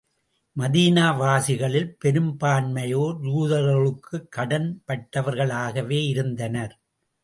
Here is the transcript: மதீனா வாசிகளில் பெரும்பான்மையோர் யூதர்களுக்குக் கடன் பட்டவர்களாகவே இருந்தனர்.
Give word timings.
மதீனா 0.55 1.17
வாசிகளில் 1.17 1.97
பெரும்பான்மையோர் 2.05 3.21
யூதர்களுக்குக் 3.27 4.27
கடன் 4.29 4.83
பட்டவர்களாகவே 4.87 6.07
இருந்தனர். 6.07 6.75